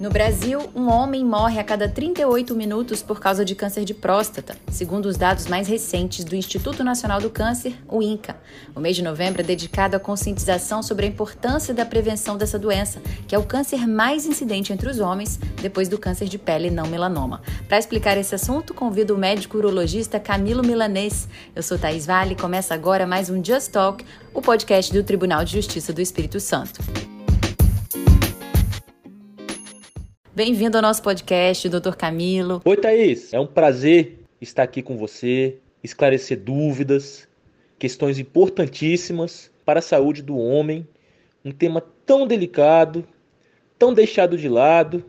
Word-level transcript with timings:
No 0.00 0.08
Brasil, 0.08 0.70
um 0.74 0.88
homem 0.90 1.22
morre 1.22 1.60
a 1.60 1.64
cada 1.64 1.86
38 1.86 2.54
minutos 2.54 3.02
por 3.02 3.20
causa 3.20 3.44
de 3.44 3.54
câncer 3.54 3.84
de 3.84 3.92
próstata, 3.92 4.56
segundo 4.70 5.04
os 5.04 5.18
dados 5.18 5.46
mais 5.46 5.68
recentes 5.68 6.24
do 6.24 6.34
Instituto 6.34 6.82
Nacional 6.82 7.20
do 7.20 7.28
Câncer, 7.28 7.76
o 7.86 8.02
INCA. 8.02 8.34
O 8.74 8.80
mês 8.80 8.96
de 8.96 9.02
novembro 9.02 9.42
é 9.42 9.44
dedicado 9.44 9.94
à 9.94 10.00
conscientização 10.00 10.82
sobre 10.82 11.04
a 11.04 11.08
importância 11.10 11.74
da 11.74 11.84
prevenção 11.84 12.38
dessa 12.38 12.58
doença, 12.58 13.02
que 13.28 13.34
é 13.34 13.38
o 13.38 13.44
câncer 13.44 13.86
mais 13.86 14.24
incidente 14.24 14.72
entre 14.72 14.88
os 14.88 15.00
homens, 15.00 15.38
depois 15.60 15.86
do 15.86 15.98
câncer 15.98 16.28
de 16.28 16.38
pele 16.38 16.70
não 16.70 16.86
melanoma. 16.86 17.42
Para 17.68 17.78
explicar 17.78 18.16
esse 18.16 18.34
assunto, 18.34 18.72
convido 18.72 19.14
o 19.14 19.18
médico 19.18 19.58
urologista 19.58 20.18
Camilo 20.18 20.62
Milanês. 20.62 21.28
Eu 21.54 21.62
sou 21.62 21.78
Thaís 21.78 22.06
Vale 22.06 22.32
e 22.32 22.40
começa 22.40 22.72
agora 22.72 23.06
mais 23.06 23.28
um 23.28 23.44
Just 23.44 23.70
Talk, 23.70 24.02
o 24.32 24.40
podcast 24.40 24.90
do 24.94 25.04
Tribunal 25.04 25.44
de 25.44 25.52
Justiça 25.52 25.92
do 25.92 26.00
Espírito 26.00 26.40
Santo. 26.40 27.09
Bem-vindo 30.42 30.78
ao 30.78 30.82
nosso 30.82 31.02
podcast, 31.02 31.68
Dr. 31.68 31.94
Camilo. 31.94 32.62
Oi, 32.64 32.74
Thaís. 32.74 33.30
É 33.34 33.38
um 33.38 33.46
prazer 33.46 34.20
estar 34.40 34.62
aqui 34.62 34.80
com 34.80 34.96
você, 34.96 35.58
esclarecer 35.84 36.40
dúvidas, 36.40 37.28
questões 37.78 38.18
importantíssimas 38.18 39.50
para 39.66 39.80
a 39.80 39.82
saúde 39.82 40.22
do 40.22 40.38
homem. 40.38 40.88
Um 41.44 41.52
tema 41.52 41.84
tão 42.06 42.26
delicado, 42.26 43.06
tão 43.78 43.92
deixado 43.92 44.38
de 44.38 44.48
lado, 44.48 45.04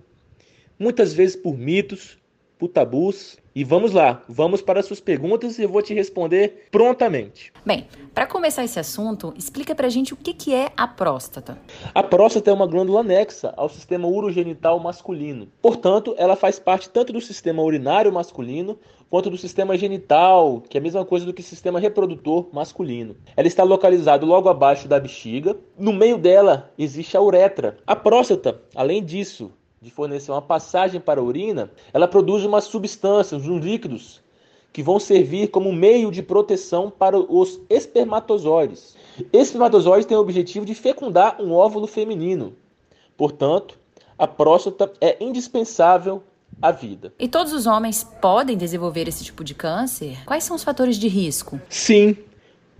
muitas 0.77 1.13
vezes 1.13 1.37
por 1.37 1.57
mitos, 1.57 2.17
por 2.61 2.67
tabus. 2.67 3.37
E 3.53 3.65
vamos 3.65 3.91
lá, 3.91 4.23
vamos 4.29 4.61
para 4.61 4.79
as 4.79 4.85
suas 4.85 5.01
perguntas 5.01 5.57
e 5.57 5.63
eu 5.63 5.67
vou 5.67 5.81
te 5.81 5.93
responder 5.93 6.67
prontamente. 6.71 7.51
Bem, 7.65 7.85
para 8.13 8.25
começar 8.25 8.63
esse 8.63 8.79
assunto, 8.79 9.33
explica 9.35 9.75
pra 9.75 9.89
gente 9.89 10.13
o 10.13 10.15
que, 10.15 10.33
que 10.33 10.53
é 10.53 10.71
a 10.77 10.87
próstata. 10.87 11.57
A 11.93 12.01
próstata 12.01 12.49
é 12.49 12.53
uma 12.53 12.65
glândula 12.65 13.01
anexa 13.01 13.53
ao 13.57 13.67
sistema 13.67 14.07
urogenital 14.07 14.79
masculino. 14.79 15.49
Portanto, 15.61 16.15
ela 16.17 16.37
faz 16.37 16.59
parte 16.59 16.89
tanto 16.89 17.11
do 17.11 17.19
sistema 17.19 17.61
urinário 17.61 18.13
masculino 18.13 18.79
quanto 19.09 19.29
do 19.29 19.37
sistema 19.37 19.77
genital, 19.77 20.61
que 20.61 20.77
é 20.77 20.79
a 20.79 20.83
mesma 20.83 21.03
coisa 21.03 21.25
do 21.25 21.33
que 21.33 21.43
sistema 21.43 21.77
reprodutor 21.77 22.47
masculino. 22.53 23.17
Ela 23.35 23.49
está 23.49 23.63
localizada 23.63 24.25
logo 24.25 24.47
abaixo 24.47 24.87
da 24.87 24.97
bexiga. 24.97 25.57
No 25.77 25.91
meio 25.91 26.17
dela 26.17 26.71
existe 26.77 27.17
a 27.17 27.21
uretra. 27.21 27.77
A 27.85 27.97
próstata, 27.97 28.61
além 28.73 29.03
disso, 29.03 29.51
de 29.81 29.89
fornecer 29.89 30.31
uma 30.31 30.43
passagem 30.43 31.01
para 31.01 31.19
a 31.19 31.23
urina, 31.23 31.71
ela 31.91 32.07
produz 32.07 32.45
umas 32.45 32.65
substâncias, 32.65 33.47
uns 33.47 33.63
líquidos, 33.63 34.21
que 34.71 34.83
vão 34.83 34.99
servir 34.99 35.47
como 35.47 35.73
meio 35.73 36.11
de 36.11 36.21
proteção 36.21 36.91
para 36.91 37.17
os 37.17 37.59
espermatozoides. 37.67 38.95
Esse 39.33 39.45
espermatozoide 39.45 40.05
tem 40.05 40.15
o 40.15 40.19
objetivo 40.19 40.67
de 40.67 40.75
fecundar 40.75 41.41
um 41.41 41.51
óvulo 41.51 41.87
feminino. 41.87 42.53
Portanto, 43.17 43.79
a 44.19 44.27
próstata 44.27 44.93
é 45.01 45.17
indispensável 45.19 46.21
à 46.61 46.71
vida. 46.71 47.11
E 47.17 47.27
todos 47.27 47.51
os 47.51 47.65
homens 47.65 48.03
podem 48.21 48.55
desenvolver 48.55 49.07
esse 49.07 49.23
tipo 49.23 49.43
de 49.43 49.55
câncer? 49.55 50.23
Quais 50.25 50.43
são 50.43 50.55
os 50.55 50.63
fatores 50.63 50.95
de 50.95 51.07
risco? 51.07 51.59
Sim, 51.67 52.15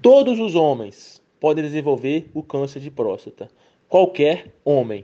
todos 0.03 0.39
os 0.39 0.53
homens 0.53 1.19
podem 1.39 1.63
desenvolver 1.63 2.29
o 2.31 2.43
câncer 2.43 2.79
de 2.79 2.91
próstata. 2.91 3.49
Qualquer 3.89 4.53
homem 4.63 5.03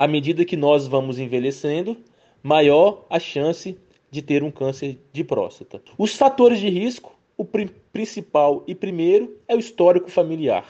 à 0.00 0.08
medida 0.08 0.46
que 0.46 0.56
nós 0.56 0.86
vamos 0.86 1.18
envelhecendo, 1.18 1.94
maior 2.42 3.04
a 3.10 3.20
chance 3.20 3.78
de 4.10 4.22
ter 4.22 4.42
um 4.42 4.50
câncer 4.50 4.98
de 5.12 5.22
próstata. 5.22 5.82
Os 5.98 6.16
fatores 6.16 6.58
de 6.58 6.70
risco, 6.70 7.14
o 7.36 7.44
principal 7.44 8.64
e 8.66 8.74
primeiro 8.74 9.38
é 9.46 9.54
o 9.54 9.58
histórico 9.58 10.10
familiar. 10.10 10.66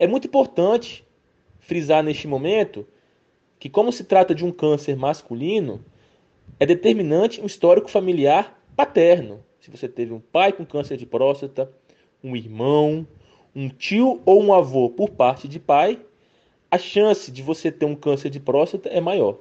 É 0.00 0.08
muito 0.08 0.26
importante 0.26 1.06
frisar 1.60 2.02
neste 2.02 2.26
momento 2.26 2.84
que, 3.56 3.70
como 3.70 3.92
se 3.92 4.02
trata 4.02 4.34
de 4.34 4.44
um 4.44 4.50
câncer 4.50 4.96
masculino, 4.96 5.84
é 6.58 6.66
determinante 6.66 7.40
um 7.40 7.46
histórico 7.46 7.88
familiar 7.88 8.60
paterno. 8.74 9.44
Se 9.60 9.70
você 9.70 9.88
teve 9.88 10.12
um 10.12 10.18
pai 10.18 10.52
com 10.52 10.66
câncer 10.66 10.96
de 10.96 11.06
próstata, 11.06 11.72
um 12.20 12.34
irmão, 12.34 13.06
um 13.54 13.68
tio 13.68 14.20
ou 14.26 14.42
um 14.42 14.52
avô 14.52 14.90
por 14.90 15.10
parte 15.10 15.46
de 15.46 15.60
pai, 15.60 16.00
a 16.72 16.78
chance 16.78 17.30
de 17.30 17.42
você 17.42 17.70
ter 17.70 17.84
um 17.84 17.94
câncer 17.94 18.30
de 18.30 18.40
próstata 18.40 18.88
é 18.88 18.98
maior. 18.98 19.36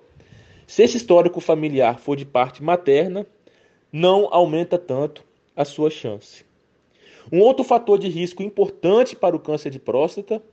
Se 0.68 0.84
esse 0.84 0.98
histórico 0.98 1.40
familiar 1.40 1.98
for 1.98 2.18
de 2.18 2.26
parte 2.26 2.62
materna, 2.62 3.26
não 3.90 4.28
aumenta 4.34 4.78
tanto 4.78 5.24
a 5.56 5.64
sua 5.64 5.90
chance. 5.90 6.44
Um 7.32 7.40
outro 7.40 7.64
fator 7.64 7.98
de 7.98 8.10
risco 8.10 8.44
importante 8.44 9.16
para 9.16 9.34
o 9.34 9.40
câncer 9.40 9.70
de 9.70 9.80
próstata 9.80 10.44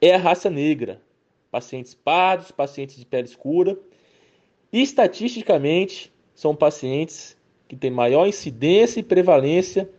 é 0.00 0.14
a 0.14 0.18
raça 0.18 0.48
negra. 0.48 1.02
Pacientes 1.50 1.94
pardos, 1.94 2.50
pacientes 2.50 2.96
de 2.96 3.04
pele 3.04 3.28
escura. 3.28 3.78
E 4.72 4.80
estatisticamente, 4.80 6.10
são 6.34 6.56
pacientes 6.56 7.36
que 7.68 7.76
têm 7.76 7.90
maior 7.90 8.26
incidência 8.26 9.00
e 9.00 9.02
prevalência 9.02 9.90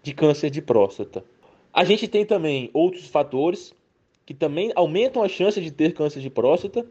de 0.00 0.14
câncer 0.14 0.48
de 0.48 0.62
próstata. 0.62 1.24
A 1.72 1.82
gente 1.82 2.06
tem 2.06 2.24
também 2.24 2.70
outros 2.72 3.08
fatores 3.08 3.76
que 4.28 4.34
também 4.34 4.70
aumentam 4.76 5.22
a 5.22 5.28
chance 5.28 5.58
de 5.58 5.70
ter 5.70 5.94
câncer 5.94 6.20
de 6.20 6.28
próstata, 6.28 6.84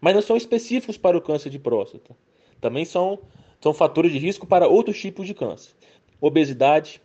mas 0.00 0.14
não 0.14 0.22
são 0.22 0.36
específicos 0.36 0.96
para 0.96 1.18
o 1.18 1.20
câncer 1.20 1.50
de 1.50 1.58
próstata. 1.58 2.16
Também 2.60 2.84
são, 2.84 3.18
são 3.60 3.74
fatores 3.74 4.12
de 4.12 4.18
risco 4.18 4.46
para 4.46 4.68
outros 4.68 4.96
tipos 4.96 5.26
de 5.26 5.34
câncer. 5.34 5.72
Obesidade, 6.20 7.02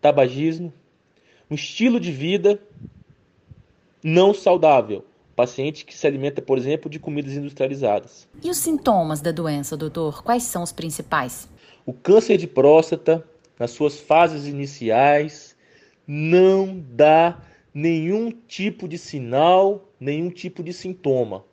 tabagismo, 0.00 0.72
um 1.50 1.54
estilo 1.54 2.00
de 2.00 2.10
vida 2.10 2.58
não 4.02 4.32
saudável. 4.32 5.04
Paciente 5.36 5.84
que 5.84 5.94
se 5.94 6.06
alimenta, 6.06 6.40
por 6.40 6.56
exemplo, 6.56 6.88
de 6.88 6.98
comidas 6.98 7.34
industrializadas. 7.34 8.26
E 8.42 8.48
os 8.48 8.56
sintomas 8.56 9.20
da 9.20 9.30
doença, 9.30 9.76
doutor? 9.76 10.22
Quais 10.22 10.44
são 10.44 10.62
os 10.62 10.72
principais? 10.72 11.46
O 11.84 11.92
câncer 11.92 12.38
de 12.38 12.46
próstata, 12.46 13.22
nas 13.58 13.72
suas 13.72 14.00
fases 14.00 14.46
iniciais, 14.46 15.54
não 16.06 16.82
dá 16.94 17.42
nenhum 17.72 18.30
tipo 18.30 18.88
de 18.88 18.98
sinal, 18.98 19.88
nenhum 19.98 20.30
tipo 20.30 20.62
de 20.62 20.72
sintoma. 20.72 21.44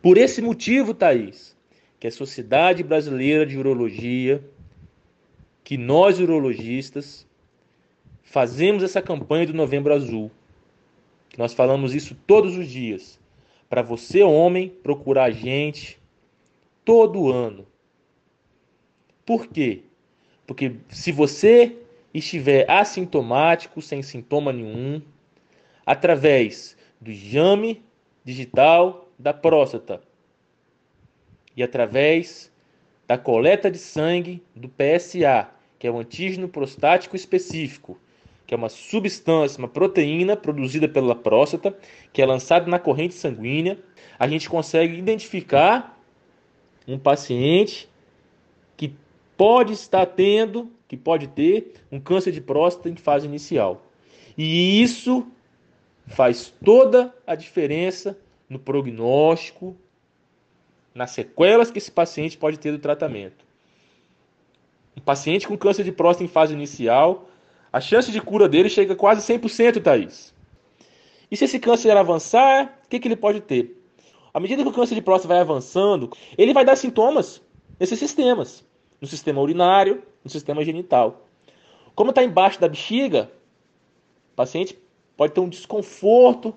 Por 0.00 0.16
esse 0.18 0.42
motivo, 0.42 0.92
Thaís, 0.92 1.56
que 1.98 2.06
a 2.06 2.12
Sociedade 2.12 2.82
Brasileira 2.82 3.46
de 3.46 3.58
Urologia, 3.58 4.44
que 5.62 5.78
nós 5.78 6.20
urologistas, 6.20 7.26
fazemos 8.22 8.82
essa 8.82 9.00
campanha 9.00 9.46
do 9.46 9.54
Novembro 9.54 9.94
Azul. 9.94 10.30
Nós 11.38 11.54
falamos 11.54 11.94
isso 11.94 12.14
todos 12.26 12.56
os 12.56 12.68
dias. 12.68 13.18
Para 13.68 13.82
você, 13.82 14.22
homem, 14.22 14.68
procurar 14.68 15.24
a 15.24 15.30
gente 15.30 15.98
todo 16.84 17.32
ano. 17.32 17.66
Por 19.24 19.46
quê? 19.46 19.84
Porque 20.46 20.76
se 20.90 21.10
você 21.10 21.76
estiver 22.12 22.70
assintomático, 22.70 23.80
sem 23.80 24.02
sintoma 24.02 24.52
nenhum, 24.52 25.00
através 25.84 26.76
do 27.00 27.10
exame 27.10 27.82
digital 28.24 29.08
da 29.18 29.32
próstata 29.32 30.00
e 31.56 31.62
através 31.62 32.52
da 33.06 33.18
coleta 33.18 33.70
de 33.70 33.78
sangue 33.78 34.42
do 34.54 34.68
PSA, 34.68 35.48
que 35.78 35.86
é 35.86 35.90
o 35.90 35.98
antígeno 35.98 36.48
prostático 36.48 37.14
específico, 37.14 37.98
que 38.46 38.54
é 38.54 38.56
uma 38.56 38.68
substância, 38.68 39.58
uma 39.58 39.68
proteína 39.68 40.36
produzida 40.36 40.88
pela 40.88 41.14
próstata, 41.14 41.76
que 42.12 42.20
é 42.20 42.26
lançada 42.26 42.70
na 42.70 42.78
corrente 42.78 43.14
sanguínea, 43.14 43.78
a 44.18 44.26
gente 44.26 44.48
consegue 44.48 44.98
identificar 44.98 45.98
um 46.86 46.98
paciente 46.98 47.88
que 48.76 48.94
pode 49.36 49.72
estar 49.72 50.06
tendo, 50.06 50.70
que 50.86 50.96
pode 50.96 51.28
ter 51.28 51.74
um 51.90 51.98
câncer 51.98 52.32
de 52.32 52.40
próstata 52.40 52.88
em 52.88 52.96
fase 52.96 53.26
inicial. 53.26 53.86
E 54.36 54.82
isso 54.82 55.26
faz 56.06 56.52
toda 56.64 57.14
a 57.26 57.34
diferença 57.34 58.18
no 58.48 58.58
prognóstico, 58.58 59.76
nas 60.94 61.10
sequelas 61.10 61.70
que 61.70 61.78
esse 61.78 61.90
paciente 61.90 62.38
pode 62.38 62.58
ter 62.58 62.70
do 62.72 62.78
tratamento. 62.78 63.44
Um 64.96 65.00
paciente 65.00 65.48
com 65.48 65.56
câncer 65.56 65.82
de 65.82 65.90
próstata 65.90 66.24
em 66.24 66.28
fase 66.28 66.52
inicial, 66.52 67.28
a 67.72 67.80
chance 67.80 68.12
de 68.12 68.20
cura 68.20 68.48
dele 68.48 68.68
chega 68.68 68.92
a 68.92 68.96
quase 68.96 69.20
100%, 69.20 69.82
Thaís. 69.82 70.32
E 71.30 71.36
se 71.36 71.46
esse 71.46 71.58
câncer 71.58 71.96
avançar, 71.96 72.78
o 72.84 72.88
que, 72.88 73.00
que 73.00 73.08
ele 73.08 73.16
pode 73.16 73.40
ter? 73.40 73.80
À 74.32 74.38
medida 74.38 74.62
que 74.62 74.68
o 74.68 74.72
câncer 74.72 74.94
de 74.94 75.02
próstata 75.02 75.34
vai 75.34 75.40
avançando, 75.40 76.10
ele 76.38 76.52
vai 76.52 76.64
dar 76.64 76.76
sintomas 76.76 77.42
nesses 77.78 77.98
sistemas, 77.98 78.64
no 79.00 79.08
sistema 79.08 79.40
urinário, 79.40 80.02
no 80.22 80.30
sistema 80.30 80.64
genital. 80.64 81.26
Como 81.94 82.10
está 82.10 82.22
embaixo 82.22 82.60
da 82.60 82.68
bexiga, 82.68 83.30
o 84.32 84.36
paciente 84.36 84.78
pode 85.16 85.32
ter 85.32 85.40
um 85.40 85.48
desconforto 85.48 86.54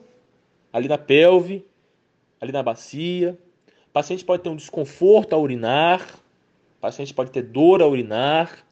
ali 0.71 0.88
na 0.88 0.98
pelve, 0.98 1.65
ali 2.39 2.51
na 2.51 2.63
bacia. 2.63 3.38
O 3.88 3.92
paciente 3.92 4.24
pode 4.24 4.44
ter 4.44 4.50
um 4.50 4.56
desconforto 4.56 5.33
a 5.33 5.38
urinar. 5.38 6.19
O 6.77 6.81
paciente 6.81 7.13
pode 7.13 7.31
ter 7.31 7.42
dor 7.42 7.81
a 7.81 7.88
urinar. 7.88 8.65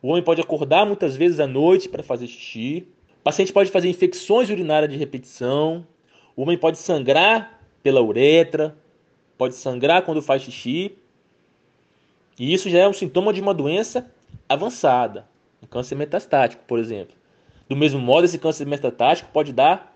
O 0.00 0.08
homem 0.08 0.22
pode 0.22 0.40
acordar 0.40 0.86
muitas 0.86 1.16
vezes 1.16 1.40
à 1.40 1.46
noite 1.46 1.88
para 1.88 2.02
fazer 2.02 2.26
xixi. 2.26 2.86
O 3.20 3.22
paciente 3.24 3.52
pode 3.52 3.70
fazer 3.70 3.88
infecções 3.88 4.50
urinárias 4.50 4.90
de 4.90 4.98
repetição. 4.98 5.86
O 6.36 6.42
homem 6.42 6.58
pode 6.58 6.78
sangrar 6.78 7.60
pela 7.82 8.02
uretra, 8.02 8.76
pode 9.38 9.54
sangrar 9.54 10.02
quando 10.02 10.20
faz 10.20 10.42
xixi. 10.42 10.96
E 12.38 12.52
isso 12.52 12.68
já 12.68 12.80
é 12.80 12.88
um 12.88 12.92
sintoma 12.92 13.32
de 13.32 13.40
uma 13.40 13.54
doença 13.54 14.10
avançada, 14.48 15.28
um 15.62 15.66
câncer 15.66 15.94
metastático, 15.94 16.64
por 16.66 16.78
exemplo. 16.78 17.14
Do 17.68 17.76
mesmo 17.76 18.00
modo, 18.00 18.24
esse 18.24 18.38
câncer 18.38 18.66
metastático 18.66 19.30
pode 19.32 19.52
dar 19.52 19.94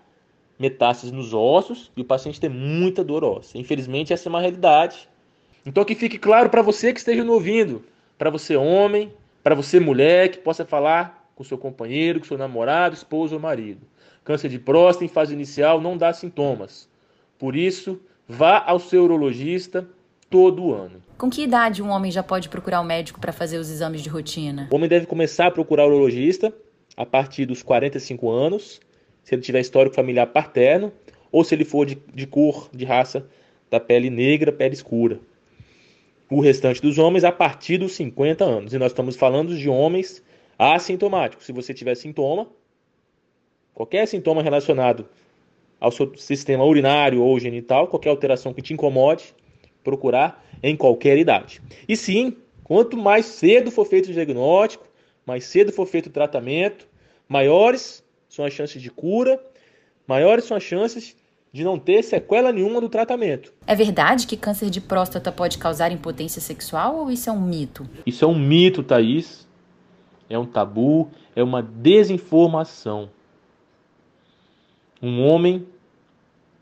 metástases 0.57 1.11
nos 1.11 1.33
ossos 1.33 1.91
e 1.95 2.01
o 2.01 2.05
paciente 2.05 2.39
ter 2.39 2.49
muita 2.49 3.03
dor 3.03 3.23
óssea. 3.23 3.59
Infelizmente, 3.59 4.11
essa 4.11 4.27
é 4.27 4.29
uma 4.29 4.41
realidade. 4.41 5.07
Então, 5.65 5.85
que 5.85 5.95
fique 5.95 6.17
claro 6.17 6.49
para 6.49 6.61
você 6.61 6.91
que 6.91 6.99
esteja 6.99 7.23
me 7.23 7.29
ouvindo, 7.29 7.83
para 8.17 8.29
você 8.29 8.55
homem, 8.55 9.13
para 9.43 9.55
você 9.55 9.79
mulher, 9.79 10.29
que 10.29 10.39
possa 10.39 10.65
falar 10.65 11.29
com 11.35 11.43
seu 11.43 11.57
companheiro, 11.57 12.19
com 12.19 12.25
seu 12.25 12.37
namorado, 12.37 12.95
esposo 12.95 13.35
ou 13.35 13.41
marido. 13.41 13.87
Câncer 14.23 14.49
de 14.49 14.59
próstata 14.59 15.05
em 15.05 15.07
fase 15.07 15.33
inicial 15.33 15.79
não 15.79 15.97
dá 15.97 16.11
sintomas. 16.11 16.89
Por 17.37 17.55
isso, 17.55 17.99
vá 18.27 18.61
ao 18.65 18.79
seu 18.79 19.03
urologista 19.05 19.87
todo 20.29 20.73
ano. 20.73 21.01
Com 21.17 21.29
que 21.29 21.43
idade 21.43 21.81
um 21.81 21.89
homem 21.89 22.11
já 22.11 22.21
pode 22.21 22.49
procurar 22.49 22.81
o 22.81 22.83
um 22.83 22.87
médico 22.87 23.19
para 23.19 23.31
fazer 23.31 23.57
os 23.57 23.69
exames 23.69 24.01
de 24.01 24.09
rotina? 24.09 24.67
O 24.71 24.75
homem 24.75 24.89
deve 24.89 25.05
começar 25.05 25.47
a 25.47 25.51
procurar 25.51 25.85
o 25.85 25.87
urologista 25.87 26.53
a 26.99 27.05
partir 27.05 27.45
dos 27.45 27.63
45 27.63 28.29
anos, 28.29 28.81
se 29.23 29.33
ele 29.33 29.41
tiver 29.41 29.61
histórico 29.61 29.95
familiar 29.95 30.27
paterno, 30.27 30.91
ou 31.31 31.45
se 31.45 31.55
ele 31.55 31.63
for 31.63 31.85
de, 31.85 31.97
de 32.13 32.27
cor, 32.27 32.69
de 32.73 32.83
raça 32.83 33.25
da 33.71 33.79
pele 33.79 34.09
negra, 34.09 34.51
pele 34.51 34.73
escura. 34.73 35.17
O 36.29 36.41
restante 36.41 36.81
dos 36.81 36.97
homens 36.97 37.23
a 37.23 37.31
partir 37.31 37.77
dos 37.77 37.93
50 37.93 38.43
anos. 38.43 38.73
E 38.73 38.77
nós 38.77 38.91
estamos 38.91 39.15
falando 39.15 39.55
de 39.55 39.69
homens 39.69 40.21
assintomáticos. 40.57 41.45
Se 41.45 41.53
você 41.53 41.73
tiver 41.73 41.95
sintoma, 41.95 42.49
qualquer 43.73 44.05
sintoma 44.05 44.43
relacionado 44.43 45.07
ao 45.79 45.93
seu 45.93 46.13
sistema 46.17 46.65
urinário 46.65 47.23
ou 47.23 47.39
genital, 47.39 47.87
qualquer 47.87 48.09
alteração 48.09 48.53
que 48.53 48.61
te 48.61 48.73
incomode, 48.73 49.33
procurar 49.85 50.45
em 50.61 50.75
qualquer 50.75 51.17
idade. 51.17 51.61
E 51.87 51.95
sim, 51.95 52.35
quanto 52.61 52.97
mais 52.97 53.25
cedo 53.25 53.71
for 53.71 53.85
feito 53.85 54.09
o 54.09 54.13
diagnóstico, 54.13 54.85
mais 55.25 55.45
cedo 55.45 55.71
for 55.71 55.85
feito 55.85 56.07
o 56.07 56.11
tratamento, 56.11 56.88
maiores 57.29 58.03
são 58.27 58.43
as 58.43 58.51
chances 58.51 58.81
de 58.81 58.89
cura, 58.89 59.39
maiores 60.07 60.45
são 60.45 60.57
as 60.57 60.63
chances 60.63 61.15
de 61.53 61.63
não 61.63 61.79
ter 61.79 62.03
sequela 62.03 62.51
nenhuma 62.51 62.81
do 62.81 62.89
tratamento. 62.89 63.53
É 63.65 63.75
verdade 63.75 64.27
que 64.27 64.35
câncer 64.35 64.69
de 64.69 64.81
próstata 64.81 65.31
pode 65.31 65.57
causar 65.57 65.91
impotência 65.91 66.41
sexual 66.41 66.97
ou 66.97 67.11
isso 67.11 67.29
é 67.29 67.33
um 67.33 67.41
mito? 67.41 67.87
Isso 68.05 68.25
é 68.25 68.27
um 68.27 68.37
mito, 68.37 68.83
Thaís. 68.83 69.47
É 70.29 70.37
um 70.37 70.45
tabu, 70.45 71.09
é 71.35 71.43
uma 71.43 71.61
desinformação. 71.61 73.09
Um 75.01 75.25
homem 75.25 75.65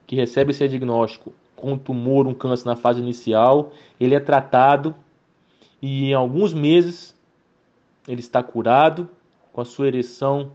que 0.06 0.16
recebe 0.16 0.52
esse 0.52 0.66
diagnóstico 0.68 1.34
com 1.54 1.74
um 1.74 1.78
tumor, 1.78 2.28
um 2.28 2.34
câncer 2.34 2.66
na 2.66 2.76
fase 2.76 3.02
inicial, 3.02 3.74
ele 4.00 4.16
é 4.16 4.20
tratado 4.20 4.96
e 5.82 6.12
em 6.12 6.14
alguns 6.14 6.54
meses 6.54 7.16
ele 8.08 8.22
está 8.22 8.42
curado 8.42 9.10
com 9.58 9.62
a 9.62 9.66
sua 9.66 9.88
ereção 9.88 10.52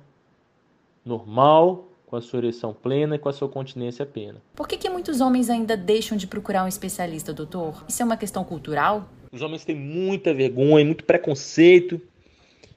normal, 1.04 1.88
com 2.06 2.14
a 2.14 2.22
sua 2.22 2.38
ereção 2.38 2.72
plena 2.72 3.16
e 3.16 3.18
com 3.18 3.28
a 3.28 3.32
sua 3.32 3.48
continência 3.48 4.06
plena. 4.06 4.40
Por 4.54 4.68
que, 4.68 4.76
que 4.76 4.88
muitos 4.88 5.20
homens 5.20 5.50
ainda 5.50 5.76
deixam 5.76 6.16
de 6.16 6.24
procurar 6.24 6.62
um 6.62 6.68
especialista, 6.68 7.32
doutor? 7.32 7.84
Isso 7.88 8.00
é 8.00 8.04
uma 8.04 8.16
questão 8.16 8.44
cultural? 8.44 9.08
Os 9.32 9.42
homens 9.42 9.64
têm 9.64 9.74
muita 9.74 10.32
vergonha, 10.32 10.84
muito 10.84 11.02
preconceito 11.02 12.00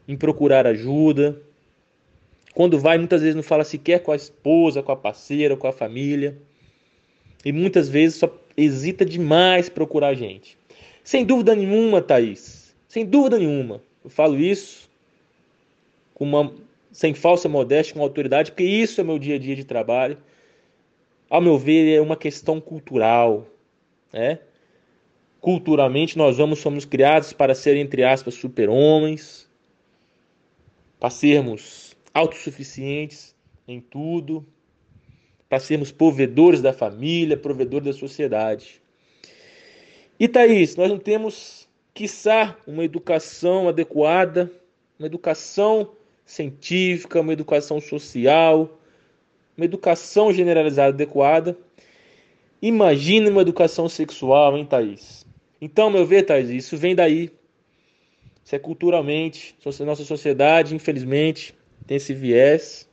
em 0.08 0.18
procurar 0.18 0.66
ajuda. 0.66 1.40
Quando 2.56 2.80
vai, 2.80 2.98
muitas 2.98 3.22
vezes 3.22 3.36
não 3.36 3.44
fala 3.44 3.64
sequer 3.64 4.00
com 4.00 4.12
a 4.12 4.16
esposa, 4.16 4.82
com 4.82 4.92
a 4.92 4.96
parceira, 4.96 5.56
com 5.56 5.68
a 5.68 5.72
família. 5.72 6.36
E 7.46 7.52
muitas 7.52 7.88
vezes 7.88 8.18
só 8.18 8.36
hesita 8.58 9.06
demais 9.06 9.70
procurar 9.70 10.08
a 10.08 10.16
gente. 10.16 10.58
Sem 11.04 11.24
dúvida 11.24 11.54
nenhuma, 11.54 12.02
Thaís. 12.02 12.76
Sem 12.88 13.06
dúvida 13.06 13.38
nenhuma. 13.38 13.80
Eu 14.04 14.10
falo 14.10 14.40
isso 14.40 14.86
com 16.16 16.24
uma, 16.24 16.52
sem 16.92 17.14
falsa 17.14 17.48
modéstia, 17.48 17.94
com 17.94 18.02
autoridade, 18.02 18.52
porque 18.52 18.64
isso 18.64 19.00
é 19.00 19.04
meu 19.04 19.20
dia 19.20 19.36
a 19.36 19.40
dia 19.40 19.56
de 19.56 19.66
trabalho. 19.66 20.18
Ao 21.30 21.42
meu 21.42 21.60
ver, 21.60 21.94
é 21.94 22.02
uma 22.02 22.16
questão 22.16 22.60
cultural. 22.60 23.46
Né? 24.12 24.40
Culturalmente, 25.42 26.18
nós 26.18 26.40
homens 26.40 26.60
somos 26.60 26.86
criados 26.86 27.34
para 27.34 27.54
ser, 27.54 27.76
entre 27.76 28.04
aspas, 28.04 28.34
super-homens, 28.36 29.48
para 30.98 31.10
sermos 31.10 31.96
autossuficientes 32.14 33.36
em 33.68 33.82
tudo, 33.82 34.46
para 35.50 35.60
sermos 35.60 35.92
provedores 35.92 36.62
da 36.62 36.72
família, 36.72 37.36
provedores 37.36 37.88
da 37.88 37.94
sociedade. 37.94 38.82
E 40.18 40.30
Thaís, 40.30 40.78
nós 40.78 40.90
não 40.90 40.98
temos, 40.98 41.68
quiçá, 41.94 42.58
uma 42.66 42.86
educação 42.86 43.68
adequada, 43.68 44.50
uma 44.98 45.08
educação 45.08 45.92
científica, 46.26 47.22
uma 47.22 47.34
educação 47.34 47.80
social, 47.80 48.80
uma 49.56 49.66
educação 49.66 50.34
generalizada 50.34 50.90
adequada. 50.90 51.58
Imagina 52.62 53.30
uma 53.30 53.42
educação 53.42 53.88
sexual, 53.88 54.58
hein, 54.58 54.66
Thaís? 54.66 55.26
Então, 55.62 55.90
meu 55.90 56.06
ver, 56.06 56.24
Thaís, 56.24 56.50
isso 56.50 56.76
vem 56.76 56.96
daí. 56.96 57.32
Isso 58.44 58.56
é 58.56 58.60
culturalmente, 58.60 59.56
nossa 59.86 60.04
sociedade, 60.04 60.76
infelizmente, 60.76 61.56
tem 61.88 61.98
esse 61.98 62.14
viés 62.14 62.88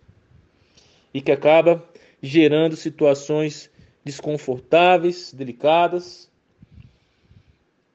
e 1.12 1.20
que 1.20 1.31
acaba 1.31 1.87
gerando 2.23 2.75
situações 2.75 3.70
desconfortáveis, 4.02 5.32
delicadas, 5.32 6.31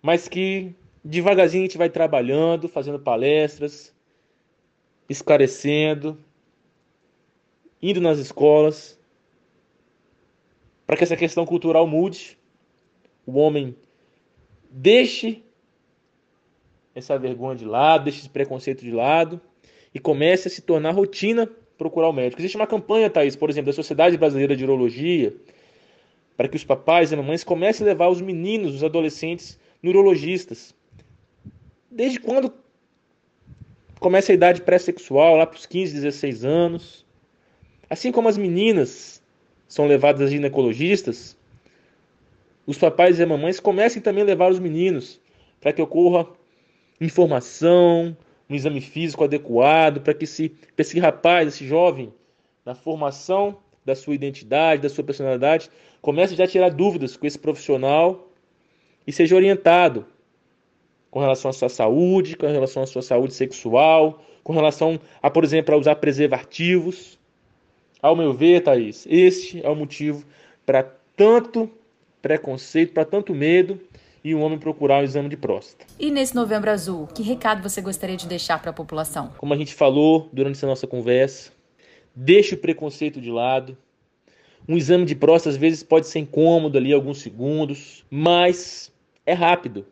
mas 0.01 0.27
que 0.27 0.75
devagarzinho 1.03 1.63
a 1.63 1.65
gente 1.65 1.77
vai 1.77 1.89
trabalhando, 1.89 2.67
fazendo 2.67 2.99
palestras, 2.99 3.93
esclarecendo, 5.09 6.17
indo 7.81 8.01
nas 8.01 8.19
escolas, 8.19 8.99
para 10.85 10.97
que 10.97 11.03
essa 11.03 11.15
questão 11.15 11.45
cultural 11.45 11.85
mude, 11.85 12.37
o 13.25 13.37
homem 13.37 13.75
deixe 14.69 15.43
essa 16.95 17.17
vergonha 17.17 17.55
de 17.55 17.65
lado, 17.65 18.05
deixe 18.05 18.19
esse 18.19 18.29
preconceito 18.29 18.81
de 18.81 18.91
lado 18.91 19.39
e 19.93 19.99
comece 19.99 20.47
a 20.47 20.51
se 20.51 20.61
tornar 20.61 20.91
rotina 20.91 21.49
procurar 21.77 22.09
o 22.09 22.13
médico. 22.13 22.41
Existe 22.41 22.57
uma 22.57 22.67
campanha, 22.67 23.09
Thaís, 23.09 23.35
por 23.35 23.49
exemplo, 23.49 23.67
da 23.67 23.75
Sociedade 23.75 24.17
Brasileira 24.17 24.55
de 24.55 24.63
Urologia, 24.63 25.35
para 26.35 26.47
que 26.47 26.55
os 26.55 26.63
papais 26.63 27.11
e 27.11 27.15
mamães 27.15 27.43
comecem 27.43 27.85
a 27.85 27.89
levar 27.89 28.09
os 28.09 28.19
meninos, 28.19 28.75
os 28.75 28.83
adolescentes, 28.83 29.59
neurologistas. 29.81 30.75
Desde 31.89 32.19
quando 32.19 32.51
começa 33.99 34.31
a 34.31 34.35
idade 34.35 34.61
pré-sexual, 34.61 35.35
lá 35.35 35.45
para 35.45 35.57
os 35.57 35.65
15, 35.65 35.93
16 35.93 36.45
anos. 36.45 37.05
Assim 37.89 38.11
como 38.11 38.27
as 38.27 38.37
meninas 38.37 39.21
são 39.67 39.87
levadas 39.87 40.21
a 40.21 40.27
ginecologistas, 40.27 41.37
os 42.65 42.77
papais 42.77 43.17
e 43.17 43.23
as 43.23 43.29
mamães 43.29 43.59
comecem 43.59 44.01
também 44.01 44.23
a 44.23 44.25
levar 44.25 44.51
os 44.51 44.59
meninos 44.59 45.19
para 45.59 45.73
que 45.73 45.81
ocorra 45.81 46.27
informação, 46.99 48.15
um 48.49 48.55
exame 48.55 48.81
físico 48.81 49.23
adequado, 49.23 50.01
para 50.01 50.13
que 50.13 50.25
esse, 50.25 50.53
esse 50.77 50.99
rapaz, 50.99 51.47
esse 51.47 51.65
jovem, 51.67 52.13
na 52.65 52.75
formação 52.75 53.57
da 53.85 53.95
sua 53.95 54.15
identidade, 54.15 54.81
da 54.81 54.89
sua 54.89 55.03
personalidade, 55.03 55.69
comece 56.01 56.35
já 56.35 56.43
a 56.43 56.47
tirar 56.47 56.69
dúvidas 56.69 57.15
com 57.15 57.25
esse 57.25 57.39
profissional 57.39 58.29
e 59.05 59.11
seja 59.11 59.35
orientado 59.35 60.05
com 61.17 61.21
relação 61.21 61.49
à 61.49 61.53
sua 61.53 61.67
saúde, 61.67 62.37
com 62.37 62.45
relação 62.45 62.83
à 62.83 62.85
sua 62.85 63.01
saúde 63.01 63.33
sexual, 63.33 64.23
com 64.43 64.53
relação 64.53 64.99
a, 65.19 65.31
por 65.31 65.43
exemplo, 65.43 65.73
a 65.73 65.77
usar 65.79 65.95
preservativos. 65.95 67.17
Ao 67.99 68.15
meu 68.15 68.33
ver, 68.33 68.61
Thaís, 68.61 69.07
este 69.09 69.65
é 69.65 69.67
o 69.67 69.75
motivo 69.75 70.23
para 70.63 70.83
tanto 71.15 71.71
preconceito, 72.21 72.93
para 72.93 73.03
tanto 73.03 73.33
medo 73.33 73.81
e 74.23 74.35
um 74.35 74.43
homem 74.43 74.59
procurar 74.59 75.01
o 75.01 75.03
exame 75.03 75.27
de 75.27 75.35
próstata. 75.35 75.87
E 75.99 76.11
nesse 76.11 76.35
novembro 76.35 76.69
azul, 76.69 77.07
que 77.07 77.23
recado 77.23 77.67
você 77.67 77.81
gostaria 77.81 78.15
de 78.15 78.27
deixar 78.27 78.61
para 78.61 78.69
a 78.69 78.73
população? 78.73 79.33
Como 79.39 79.51
a 79.51 79.57
gente 79.57 79.73
falou 79.73 80.29
durante 80.31 80.57
essa 80.57 80.67
nossa 80.67 80.85
conversa, 80.85 81.51
deixe 82.15 82.53
o 82.53 82.59
preconceito 82.59 83.19
de 83.19 83.31
lado. 83.31 83.75
Um 84.69 84.77
exame 84.77 85.03
de 85.03 85.15
próstata 85.15 85.49
às 85.49 85.57
vezes 85.57 85.81
pode 85.81 86.05
ser 86.05 86.19
incômodo 86.19 86.77
ali 86.77 86.93
alguns 86.93 87.21
segundos, 87.21 88.05
mas 88.07 88.93
é 89.25 89.33
rápido. 89.33 89.83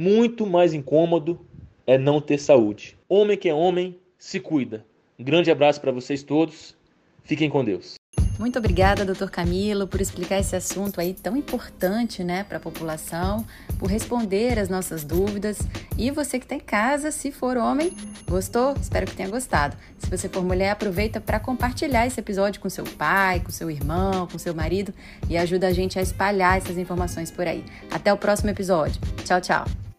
Muito 0.00 0.46
mais 0.46 0.72
incômodo 0.72 1.38
é 1.86 1.98
não 1.98 2.22
ter 2.22 2.38
saúde. 2.38 2.96
Homem 3.06 3.36
que 3.36 3.50
é 3.50 3.52
homem, 3.52 3.98
se 4.18 4.40
cuida. 4.40 4.82
Um 5.18 5.22
grande 5.22 5.50
abraço 5.50 5.78
para 5.78 5.92
vocês 5.92 6.22
todos. 6.22 6.74
Fiquem 7.22 7.50
com 7.50 7.62
Deus. 7.62 7.96
Muito 8.38 8.58
obrigada, 8.58 9.04
doutor 9.04 9.30
Camilo, 9.30 9.86
por 9.86 10.00
explicar 10.00 10.38
esse 10.38 10.56
assunto 10.56 11.02
aí 11.02 11.12
tão 11.12 11.36
importante 11.36 12.24
né, 12.24 12.44
para 12.44 12.56
a 12.56 12.60
população, 12.60 13.44
por 13.78 13.90
responder 13.90 14.58
as 14.58 14.70
nossas 14.70 15.04
dúvidas. 15.04 15.58
E 15.98 16.10
você 16.10 16.38
que 16.38 16.46
está 16.46 16.54
em 16.54 16.60
casa, 16.60 17.10
se 17.10 17.30
for 17.30 17.58
homem, 17.58 17.92
gostou? 18.26 18.72
Espero 18.80 19.04
que 19.04 19.14
tenha 19.14 19.28
gostado. 19.28 19.76
Se 19.98 20.08
você 20.08 20.30
for 20.30 20.42
mulher, 20.42 20.70
aproveita 20.70 21.20
para 21.20 21.38
compartilhar 21.38 22.06
esse 22.06 22.18
episódio 22.18 22.58
com 22.58 22.70
seu 22.70 22.84
pai, 22.84 23.40
com 23.40 23.50
seu 23.50 23.70
irmão, 23.70 24.26
com 24.26 24.38
seu 24.38 24.54
marido 24.54 24.94
e 25.28 25.36
ajuda 25.36 25.66
a 25.66 25.72
gente 25.74 25.98
a 25.98 26.02
espalhar 26.02 26.56
essas 26.56 26.78
informações 26.78 27.30
por 27.30 27.46
aí. 27.46 27.62
Até 27.90 28.10
o 28.10 28.16
próximo 28.16 28.48
episódio. 28.48 28.98
Tchau, 29.26 29.42
tchau. 29.42 29.89